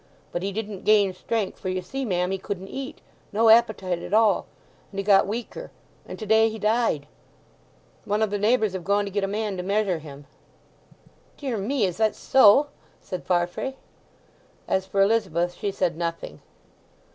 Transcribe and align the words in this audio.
But 0.31 0.41
he 0.41 0.51
didn't 0.51 0.83
gain 0.83 1.13
strength, 1.13 1.59
for 1.59 1.69
you 1.69 1.83
see, 1.83 2.05
ma'am, 2.05 2.31
he 2.31 2.39
couldn't 2.39 2.69
eat—no 2.69 3.49
appetite 3.49 3.99
at 4.01 4.15
all—and 4.15 4.97
he 4.97 5.03
got 5.03 5.27
weaker; 5.27 5.69
and 6.07 6.17
to 6.17 6.25
day 6.25 6.49
he 6.49 6.57
died. 6.57 7.05
One 8.05 8.23
of 8.23 8.31
the 8.31 8.39
neighbours 8.39 8.73
have 8.73 8.83
gone 8.83 9.05
to 9.05 9.11
get 9.11 9.23
a 9.23 9.27
man 9.27 9.57
to 9.57 9.61
measure 9.61 9.99
him." 9.99 10.25
"Dear 11.37 11.55
me—is 11.55 11.97
that 11.97 12.15
so!" 12.15 12.69
said 12.99 13.25
Farfrae. 13.25 13.75
As 14.67 14.87
for 14.87 15.03
Elizabeth, 15.03 15.53
she 15.53 15.69
said 15.71 15.95
nothing. 15.95 16.41